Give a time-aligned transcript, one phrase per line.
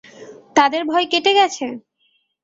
[0.55, 1.65] তাদের ভয় কেটে গেছে?